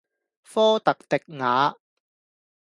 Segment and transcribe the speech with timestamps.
[0.43, 1.77] 科特迪瓦